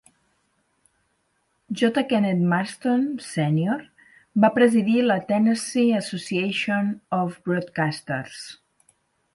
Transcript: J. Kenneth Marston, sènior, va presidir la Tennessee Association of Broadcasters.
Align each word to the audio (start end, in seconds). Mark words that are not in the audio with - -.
J. 1.81 1.89
Kenneth 2.13 2.41
Marston, 2.53 3.03
sènior, 3.27 3.85
va 4.47 4.53
presidir 4.57 4.99
la 5.13 5.19
Tennessee 5.29 5.95
Association 6.01 6.93
of 7.21 7.39
Broadcasters. 7.51 8.43